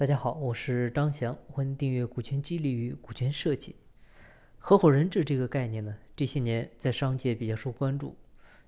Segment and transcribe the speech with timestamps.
[0.00, 3.72] 大家好，我是张翔，欢迎订阅《股权激励与股权设计》。
[4.56, 8.16] 合伙人制这个概念呢，这些年在商界比较受关注，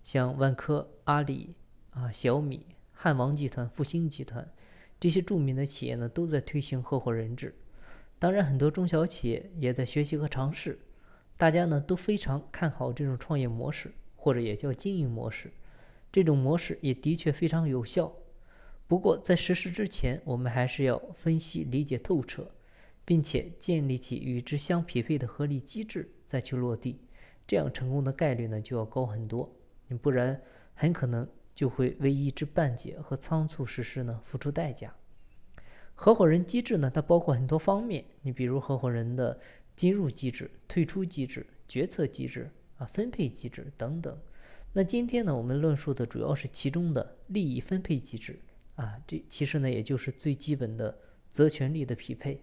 [0.03, 1.55] 像万科、阿里
[1.93, 4.47] 啊、小米、汉王集团、复星集团
[5.01, 7.55] 这些著名的企业呢，都在推行合伙人制。
[8.19, 10.79] 当然，很多中小企业也在学习和尝试。
[11.39, 15.51] 大家呢都非常看好这种创业模式，或者也叫经营模式。
[16.13, 18.13] 这种模式也的确非常有效。
[18.93, 22.51] 不过，在实施之前，我们还是要分析、理解透彻，
[23.07, 27.01] 并且建立起与之相匹配的合理机制，再去落地，
[27.47, 29.51] 这样成功的概率呢就要高很多。
[29.89, 30.39] 你不然，
[30.75, 34.95] 很可能就会为一知半解和仓促实施呢付出代价。
[35.95, 39.41] 合伙人机制呢，它包括很多方面，你比如合伙人的
[39.75, 44.15] 进入机制、退出机制、决策机制啊、分配机制等等。
[44.75, 48.39] 那今天呢，我们论述的主要是其中的利益分配机制。
[48.77, 50.99] 啊，这其实呢，也就是最基本的
[51.31, 52.43] 责权利的匹配。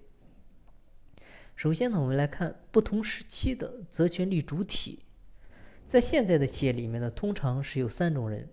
[1.56, 5.04] 首先呢，我们来看不同时期的责权利主体。
[5.88, 8.48] 在现在的企业里面呢，通常是有三种人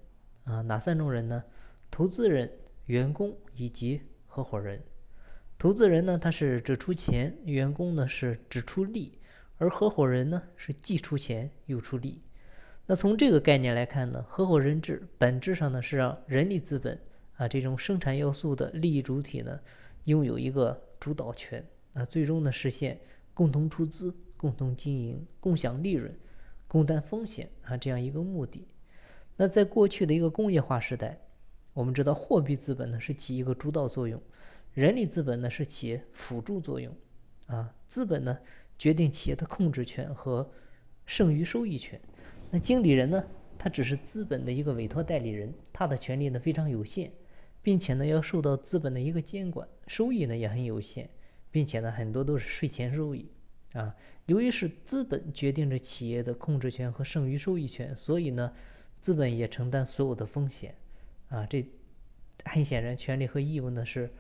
[0.45, 1.45] 啊，哪三种人呢？
[1.91, 2.50] 投资人、
[2.87, 4.83] 员工以及合伙人。
[5.59, 9.19] 投资人呢，他是只出钱；员工呢是只出力；
[9.59, 12.22] 而合伙人呢是既出钱又出力。
[12.87, 16.98] 那从这个概念来看呢，合伙人制本质上呢是让人力资本。
[17.37, 19.61] 啊，这种生产要素的利益主体呢，
[20.05, 22.98] 拥有一个主导权啊，最终呢实现
[23.34, 26.15] 共同出资、共同经营、共享利润、
[26.67, 28.67] 共担风险啊这样一个目的。
[29.37, 31.19] 那在过去的一个工业化时代，
[31.75, 34.19] 我们知道货币资本呢是起一个主导作用，
[34.73, 36.91] 人力资本呢是起辅助作用
[37.47, 38.39] 啊，资本呢
[38.78, 40.50] 决定企业的控制权和
[41.05, 42.00] 剩余收益权，
[42.50, 43.23] 那经理人呢，
[43.59, 47.12] 他只是资本的一个委托代理人，他的权利呢非常有限。
[47.67, 51.11] 并且呢，要受到资本的一个监管，收益呢也很有限，
[51.50, 53.28] 并且呢，很多都是税前收益
[53.72, 53.92] 啊。
[54.27, 58.53] 由于是资本决定着企业的控制权和剩余收益权，所以呢，
[59.00, 60.77] 资本也承担所有的风险
[61.28, 61.44] 啊。
[61.44, 61.69] 这
[62.44, 64.15] 很显然，权利和义务呢是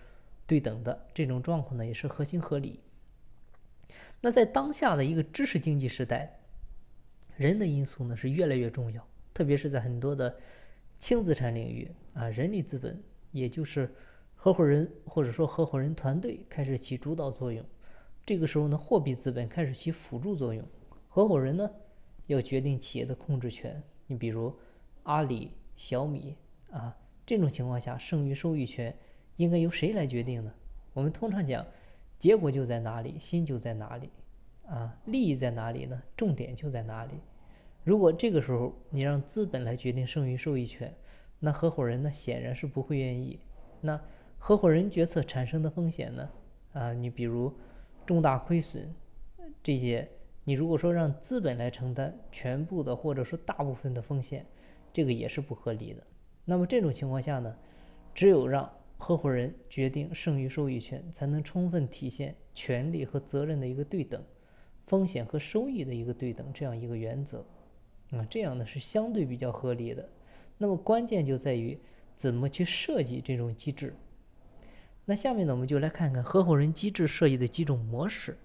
[0.44, 2.80] 对等的，这种状况呢也是合情合理。
[4.22, 6.40] 那在当下的一个知识经济时代，
[7.36, 10.36] 人的因素呢是越来越重要，特别是在很多的
[10.98, 13.00] 轻资产领域啊，人力资本。
[13.36, 13.94] 也就是
[14.34, 17.64] 合伙人或者说合伙人团队开始起主导作用，
[18.24, 20.64] 这个时候呢，货币资本开始起辅助作用，
[21.08, 21.70] 合伙人呢
[22.26, 23.82] 要决定企业的控制权。
[24.06, 24.54] 你比如
[25.02, 26.36] 阿里、小米
[26.70, 28.96] 啊，这种情况下，剩余收益权
[29.36, 30.52] 应该由谁来决定呢？
[30.92, 31.66] 我们通常讲，
[32.18, 34.10] 结果就在哪里，心就在哪里
[34.66, 36.02] 啊，利益在哪里呢？
[36.16, 37.14] 重点就在哪里。
[37.84, 40.92] 如果这个时候你让资本来决定剩余收益权，
[41.38, 43.38] 那合伙人呢，显然是不会愿意。
[43.80, 44.00] 那
[44.38, 46.30] 合伙人决策产生的风险呢？
[46.72, 47.52] 啊，你比如
[48.04, 48.94] 重大亏损
[49.62, 50.08] 这些，
[50.44, 54.46] 你如果说让资本来承担全部的或者说大部分的风险，
[54.92, 56.02] 这个也是不合理的。
[56.44, 57.56] 那么这种情况下呢，
[58.14, 64.22] 只有让合伙人决定剩余收益权，才能充分体现权利和责任的一个对等，
[64.86, 67.44] 风险和收益的一个对等这样一个原则。
[68.12, 70.08] 啊，这样呢是相对比较合理的。
[70.58, 71.78] 那么关键就在于
[72.16, 73.94] 怎么去设计这种机制。
[75.04, 78.36] 那下面呢，我们就来看看合伙人机制设计的几种模式。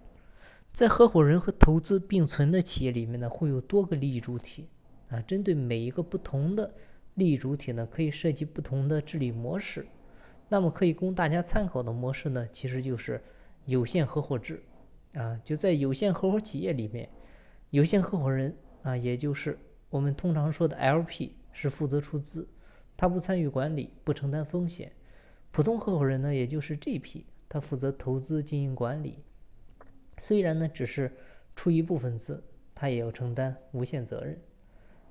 [0.72, 4.68] 在合伙人和投资并存的企业里面呢，会有多个利益主体
[5.10, 5.20] 啊。
[5.22, 6.74] 针对每一个不同的
[7.16, 9.86] 利益主体呢，可以设计不同的治理模式。
[10.48, 13.22] 那么可以供大家参考的模式呢，其实就是
[13.66, 14.62] 有限合伙制
[15.14, 15.40] 啊。
[15.44, 17.10] 就在有限合伙企业里面，
[17.72, 19.58] 有限合伙人啊，也就是
[19.90, 21.32] 我们通常说的 LP。
[21.54, 22.48] 是负责出资，
[22.96, 24.92] 他不参与管理，不承担风险。
[25.52, 29.20] 普通合伙人呢，也就是 GP，他负责投资、经营、管理。
[30.18, 31.12] 虽然呢只是
[31.56, 34.40] 出一部分资，他也要承担无限责任。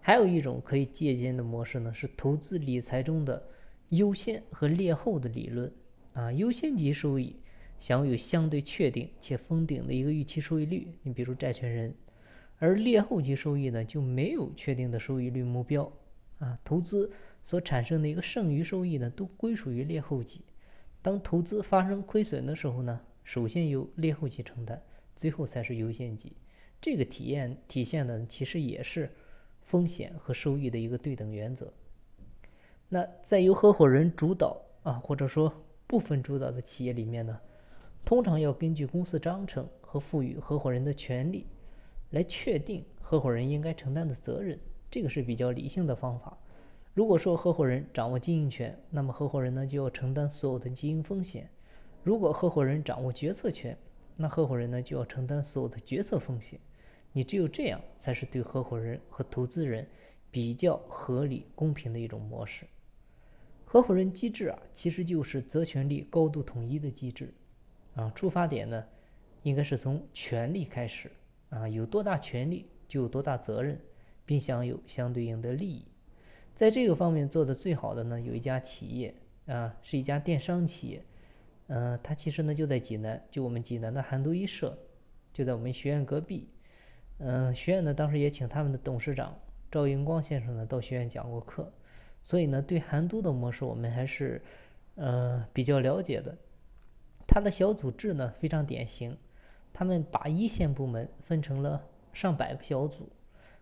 [0.00, 3.42] 还有一种可以借鉴的模式呢，是投资理财中的
[3.90, 5.70] 优先和劣后的理论
[6.14, 6.32] 啊。
[6.32, 7.36] 优先级收益
[7.78, 11.90] 享有相对确定且封顶的一个预期收益率，你比如债权人；
[12.58, 15.92] 而劣后级收益呢，就没有确定的收益率目标。
[16.40, 17.10] 啊，投资
[17.42, 20.44] 所产生的一个剩余收益呢，都归属于劣后级。
[21.00, 24.82] 当投资发生亏损的时候呢，首先由劣后级承担，
[25.14, 26.32] 最后才是优先级。
[26.80, 29.10] 这个体验体现的其实也是
[29.62, 31.72] 风险和收益的一个对等原则。
[32.88, 35.52] 那在由合伙人主导啊，或者说
[35.86, 37.38] 部分主导的企业里面呢，
[38.04, 41.46] 通常要根据公司章程和赋予合伙人的权利，
[42.10, 44.58] 来确定合伙人应该承担的责任。
[44.90, 46.36] 这个是比较理性的方法。
[46.92, 51.44] 如果说合伙人掌握经营权，那么合伙人呢就要承担所有的经营风险；
[52.02, 53.78] 如果合伙人掌握决策权，
[54.16, 56.58] 那合伙人呢就要承担所有的决策风险。
[57.12, 59.86] 你只有这样，才是对合伙人和投资人
[60.30, 62.66] 比较合理、公平的一种模式。
[63.64, 67.32] 合伙人机制啊，其实就是责权利高度统一的机制
[67.94, 68.10] 啊。
[68.14, 68.84] 出发点呢，
[69.44, 71.10] 应该是从权利开始
[71.50, 73.80] 啊，有多大权利就有多大责任，
[74.30, 75.84] 并享有相对应的利益。
[76.54, 79.12] 在这个方面做的最好的呢，有一家企业
[79.46, 81.04] 啊，是一家电商企业。
[81.66, 84.78] 嗯，它其实呢就在济南，就我们济南的韩都衣舍，
[85.32, 86.48] 就在我们学院隔壁。
[87.18, 89.36] 嗯，学院呢当时也请他们的董事长
[89.68, 91.72] 赵英光先生呢到学院讲过课，
[92.22, 94.40] 所以呢对韩都的模式我们还是
[94.94, 96.38] 嗯比较了解的。
[97.26, 99.18] 他的小组制呢非常典型，
[99.72, 101.82] 他们把一线部门分成了
[102.12, 103.10] 上百个小组，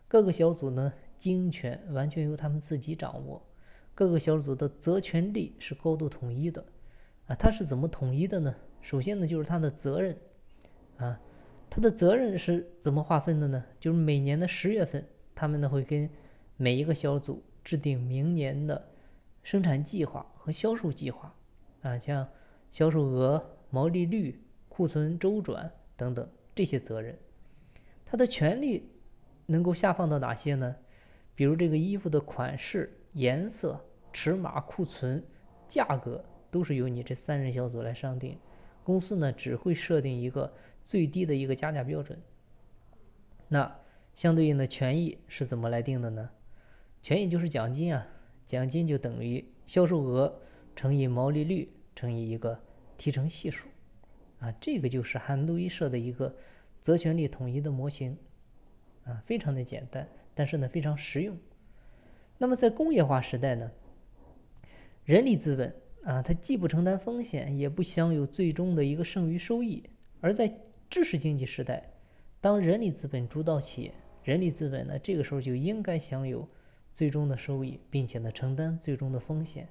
[0.09, 3.41] 各个小组呢经营权完全由他们自己掌握，
[3.95, 6.65] 各个小组的责权利是高度统一的。
[7.27, 8.55] 啊，他是怎么统一的呢？
[8.81, 10.17] 首先呢，就是他的责任，
[10.97, 11.21] 啊，
[11.69, 13.63] 他的责任是怎么划分的呢？
[13.79, 16.09] 就是每年的十月份，他们呢会跟
[16.57, 18.89] 每一个小组制定明年的
[19.43, 21.35] 生产计划和销售计划，
[21.83, 22.27] 啊，像
[22.71, 27.19] 销售额、毛利率、库存周转等等这些责任，
[28.07, 28.89] 他的权利
[29.49, 30.77] 能够下放到哪些呢？
[31.35, 35.23] 比如这个衣服的款式、颜色、尺码、库存、
[35.67, 36.25] 价格。
[36.51, 38.39] 都是由你这三人小组来商定，
[38.83, 40.51] 公司呢只会设定一个
[40.83, 42.19] 最低的一个加价标准。
[43.49, 43.71] 那
[44.15, 46.31] 相对应的权益是怎么来定的呢？
[47.03, 48.09] 权益就是奖金啊，
[48.47, 50.41] 奖金就等于销售额
[50.75, 52.59] 乘以毛利率乘以一个
[52.97, 53.69] 提成系数，
[54.39, 56.35] 啊，这个就是韩都衣舍的一个
[56.81, 58.17] 责权利统一的模型，
[59.09, 61.37] 啊，非常的简单，但是呢非常实用。
[62.37, 63.69] 那么在工业化时代呢，
[65.05, 65.75] 人力资本。
[66.05, 69.83] 啊，它既不承担风险，也不享有最终的一个剩余收益。
[70.21, 70.51] 而在
[70.89, 71.91] 知识经济时代，
[72.41, 76.49] 当人力资本主导企业，人力资本呢，这个时候就应该享有
[76.95, 79.69] 最终的收益，并且呢，承担最终的风险。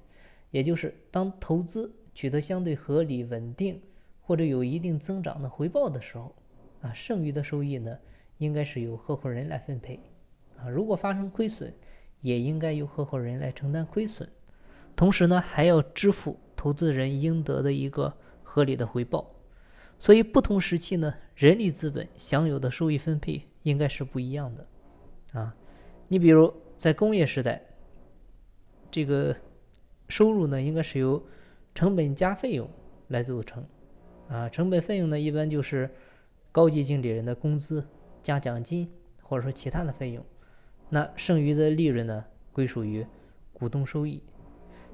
[0.51, 3.81] 也就是当投资取得相对合理、稳定
[4.21, 6.35] 或者有一定增长的回报的时候，
[6.81, 7.97] 啊，剩余的收益呢，
[8.37, 9.99] 应该是由合伙人来分配。
[10.57, 11.71] 啊，如果发生亏损，
[12.21, 14.27] 也应该由合伙人来承担亏损。
[14.95, 18.11] 同时呢，还要支付投资人应得的一个
[18.41, 19.29] 合理的回报，
[19.99, 24.67] 所以不同时期呢，人力资本享有的收益分配应该是不一样的，
[25.39, 25.55] 啊，
[26.07, 27.61] 你比如在工业时代，
[28.89, 29.35] 这个
[30.09, 31.23] 收入呢应该是由
[31.75, 32.67] 成本加费用
[33.09, 33.63] 来组成，
[34.27, 35.87] 啊，成本费用呢一般就是
[36.51, 37.85] 高级经理人的工资
[38.27, 38.91] 加奖金
[39.21, 40.21] 或者说其他的费用，
[40.89, 43.07] 那剩余的利润呢归属于
[43.53, 44.21] 股东收益。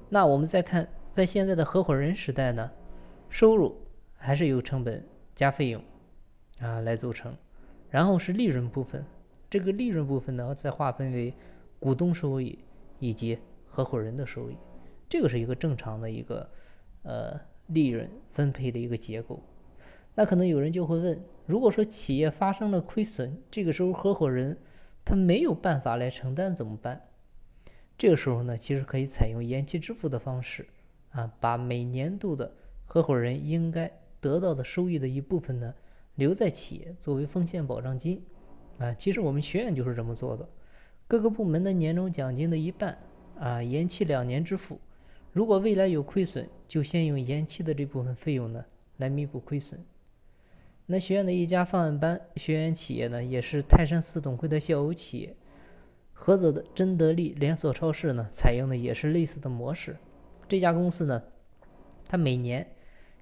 [0.07, 2.69] 那我们再看，在现在的合伙人时代呢，
[3.29, 3.75] 收入
[4.13, 5.03] 还是由成本
[5.33, 5.83] 加费用
[6.59, 7.35] 啊来组成，
[7.89, 9.03] 然后是利润部分，
[9.49, 11.33] 这个利润部分呢再划分为
[11.79, 12.59] 股东收益
[12.99, 14.55] 以及合伙人的收益，
[15.09, 16.47] 这个是一个正常的一个
[17.01, 19.41] 呃利润分配的一个结构。
[20.15, 24.57] 那可能有人就会问，如果说企业发生了亏损，这个时候合伙人
[25.03, 27.01] 他没有办法来承担怎么办？
[27.97, 30.67] 这个时候呢，其实可以采用延期支付的方式，
[31.11, 32.53] 啊，把每年度的
[32.85, 35.73] 合伙人应该得到的收益的一部分呢，
[36.15, 38.23] 留在企业作为风险保障金，
[38.77, 40.47] 啊，其实我们学院就是这么做的，
[41.07, 42.97] 各个部门的年终奖金的一半，
[43.39, 44.79] 啊，延期两年支付，
[45.31, 48.63] 如果未来有亏损，就先用延期的这部分费用呢
[48.97, 49.83] 来弥补亏损。
[50.85, 55.35] 那学院的一家方案班学员企业呢，也是泰山四总会的校友企业。
[56.13, 59.95] 菏泽的真得利连锁超市呢，采用的也是类似的模式。
[60.47, 61.23] 这家公司呢，
[62.07, 62.65] 它每年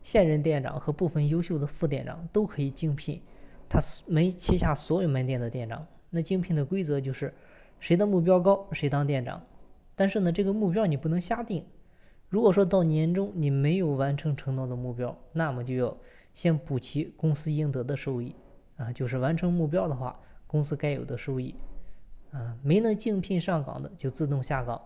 [0.04, 3.22] 现任店长和部分优秀的副店长都可以竞聘，
[3.70, 5.88] 它门旗下所有门店的店长。
[6.10, 7.34] 那竞聘的规则就是，
[7.80, 9.42] 谁的目标高，谁当店长。
[9.96, 11.64] 但是呢，这个目标你不能瞎定。
[12.28, 15.98] 如果说到年终你没有完成承诺的目标，那么就要
[16.34, 18.36] 先补齐公司应得的收益
[18.78, 21.56] 啊，就是完成目标的话，公司该有的收益。
[22.32, 24.82] 啊，没能竞聘上岗的就自动下岗。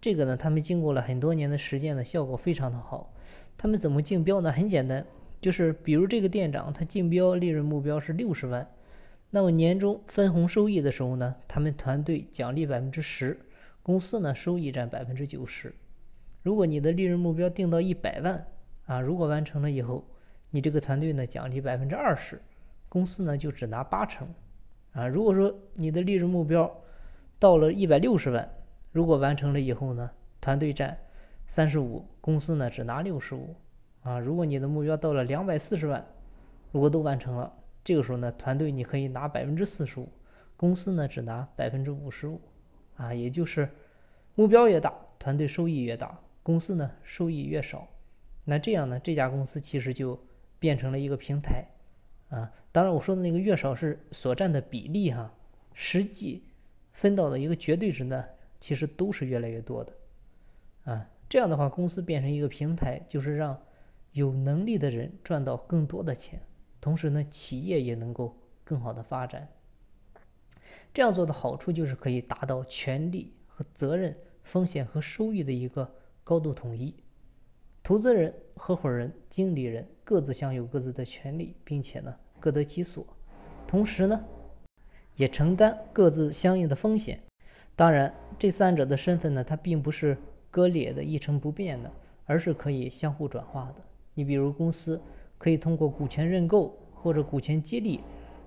[0.00, 3.12] 这个呢，他们经过了很多年的实践呢，效果非常的好。
[3.56, 4.50] 他们怎么竞标呢？
[4.50, 5.04] 很简单，
[5.40, 8.66] 就是比如这个店长他竞标利润目标是六十万，
[9.30, 13.38] 那么年终分红收益的时候呢，他们团队奖励百分之十，
[13.82, 15.74] 公司呢收益占百分之九十。
[16.42, 18.46] 如果你的利润目标定到一百万
[18.86, 20.06] 啊，如果完成了以后，
[20.54, 22.40] 你这个团队呢奖励百分之二十，
[22.88, 24.32] 公司呢就只拿八成。
[24.92, 26.72] 啊，如果说你的利润目标
[27.40, 28.48] 到了一百六十万，
[28.92, 30.08] 如果完成了以后呢，
[30.40, 30.96] 团队占
[31.48, 33.56] 三十五，公司呢只拿六十五，
[34.04, 36.06] 啊，如果你的目标到了两百四十万，
[36.70, 40.08] 如果都完成了，这个时候呢，团队你可以拿百分之四十五，
[40.56, 42.40] 公司呢只拿百分之五十五，
[42.94, 43.68] 啊，也就是
[44.36, 47.88] 目标越大，团队收益越大，公司呢收益越少。
[48.44, 50.16] 那这样呢，这家公司其实就
[50.64, 51.62] 变成了一个平台，
[52.30, 55.30] 啊，当然我说的那个月少是所占的比例哈，
[55.74, 56.42] 实际
[56.94, 58.24] 分到的一个绝对值呢，
[58.58, 59.92] 其实都是越来越多的，
[60.84, 63.60] 啊，这样的话，公司变成一个平台，就是让
[64.12, 66.40] 有能力的人赚到更多的钱，
[66.80, 69.46] 同时呢，企业也能够更好的发展。
[70.94, 75.94] 这样做的好处就是可以达到权利和责任、风险和收益的一个
[76.24, 76.94] 高度统一。
[77.86, 83.06] 投资人、合伙人、经理人各自享有各自的权利，并且呢各得其所，
[83.66, 84.24] 同时呢
[85.16, 87.20] 也承担各自相应的风险。
[87.76, 90.16] 当然，这三者的身份呢，它并不是
[90.50, 91.92] 割裂的、一成不变的，
[92.24, 93.82] 而是可以相互转化的。
[94.14, 94.98] 你比如公司
[95.36, 98.00] 可以通过股权认购或者股权激励，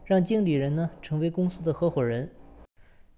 [0.04, 2.28] 让经理人呢成为公司的合伙人。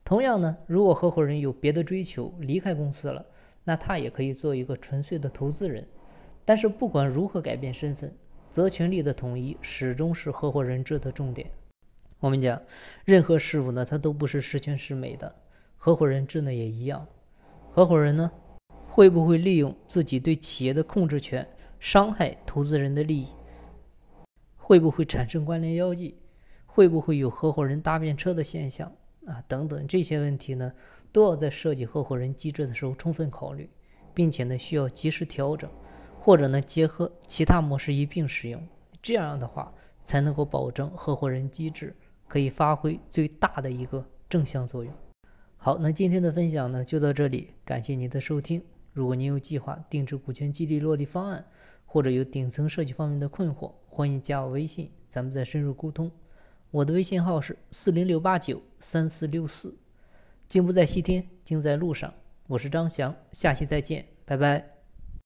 [0.03, 3.25] 同样呢，如果合伙人有别的追求，离开公司了，
[3.63, 5.87] 那他也可以做一个纯粹的投资人。
[6.49, 8.11] 但是不管如何改变身份，
[8.49, 11.47] 责权利的统一始终是合伙人制的重点。
[12.19, 12.59] 我们讲，
[13.05, 15.35] 任何事物呢，它都不是十全十美的，
[15.77, 17.05] 合伙人制呢也一样。
[17.69, 18.31] 合伙人呢，
[18.87, 21.47] 会不会利用自己对企业的控制权，
[21.79, 23.27] 伤害投资人的利益？
[24.57, 26.15] 会不会产生关联交易？
[26.65, 28.91] 会不会有合伙人搭便车的现象
[29.27, 29.39] 啊？
[29.47, 30.73] 等等这些问题呢，
[31.11, 33.69] 都要在设计合伙人机制的时候充分考虑，
[34.15, 35.69] 并且呢，需要及时调整。
[36.21, 38.61] 或者呢，结合其他模式一并使用，
[39.01, 39.73] 这样的话
[40.03, 41.95] 才能够保证合伙人机制
[42.27, 44.93] 可以发挥最大的一个正向作用。
[45.55, 48.61] 好，那今天的分享呢就到这里，感谢您的收听。
[48.91, 51.45] 如果您有计划定制股权激励落地方案，
[51.85, 56.11] 或者有顶层设计方面的困惑，欢迎加我微信，咱们再深入沟通。
[56.69, 59.75] 我的微信号是四零六八九三四六四。
[60.47, 62.13] 金不在西天，金在路上。
[62.47, 64.78] 我是张翔，下期再见，拜拜。